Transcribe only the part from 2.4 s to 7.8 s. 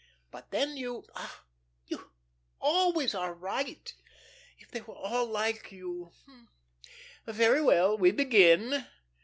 always are right. If they were all like you. Very